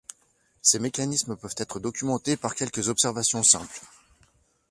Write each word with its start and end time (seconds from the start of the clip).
Ces 0.63 0.79
mécanismes 0.79 1.35
peuvent 1.37 1.53
être 1.57 1.79
documentés 1.79 2.35
par 2.35 2.55
quelques 2.55 2.89
observations 2.89 3.43
simples. 3.43 3.81